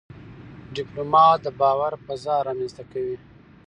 [0.75, 3.17] ډيپلومات د باور فضا رامنځته کوي.